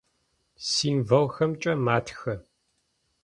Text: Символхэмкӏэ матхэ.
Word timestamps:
Символхэмкӏэ 0.71 1.73
матхэ. 1.85 2.35